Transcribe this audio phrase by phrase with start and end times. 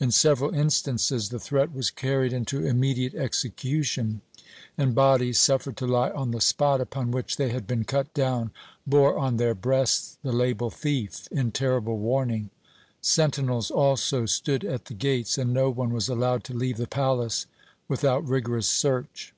[0.00, 4.20] In several instances the threat was carried into immediate execution,
[4.76, 8.50] and bodies, suffered to lie on the spot upon which they had been cut down,
[8.88, 12.50] bore on their breasts the label "Thief!" in terrible warning.
[13.00, 17.46] Sentinels also stood at the gates, and no one was allowed to leave the palace
[17.86, 19.32] without rigorous search.